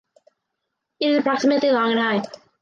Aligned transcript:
It 0.99 1.11
is 1.11 1.19
approximately 1.19 1.69
long 1.69 1.91
and 1.91 1.99
high. 1.99 2.31